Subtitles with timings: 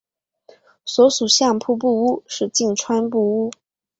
[0.83, 3.51] 所属相扑部屋是境川部屋。